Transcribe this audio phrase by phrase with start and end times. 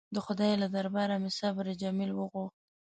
[0.15, 2.57] د خدای له درباره مې صبر جمیل وغوښت.